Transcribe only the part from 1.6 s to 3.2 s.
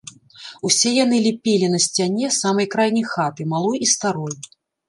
на сцяне самай крайняй